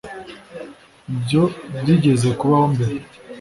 [1.13, 1.43] ibyo
[1.79, 2.95] byigeze kubaho mbere